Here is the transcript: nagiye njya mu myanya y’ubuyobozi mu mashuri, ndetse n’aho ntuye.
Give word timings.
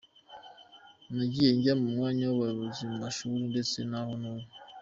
nagiye 1.15 1.49
njya 1.57 1.73
mu 1.81 1.87
myanya 1.95 2.23
y’ubuyobozi 2.27 2.81
mu 2.89 2.95
mashuri, 3.03 3.37
ndetse 3.51 3.77
n’aho 3.89 4.11
ntuye. 4.21 4.47